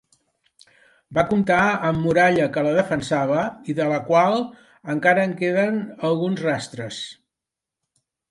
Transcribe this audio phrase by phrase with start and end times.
[1.17, 1.57] Va comptar
[1.89, 4.37] amb muralla que la defensava i de la qual
[4.95, 7.03] encara queden alguns rastres.